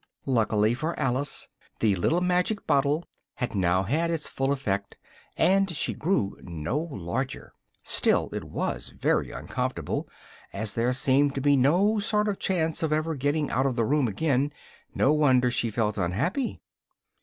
[0.25, 1.47] Luckily for Alice,
[1.79, 3.05] the little magic bottle
[3.35, 4.97] had now had its full effect,
[5.37, 10.09] and she grew no larger; still it was very uncomfortable,
[10.51, 13.75] and as there seemed to be no sort of chance of ever getting out of
[13.75, 14.51] the room again,
[14.95, 16.59] no wonder she felt unhappy.